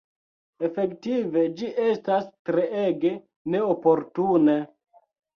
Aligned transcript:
Efektive, 0.67 1.41
ĝi 1.59 1.67
estas 1.87 2.25
treege 2.49 3.11
neoportune! 3.57 4.57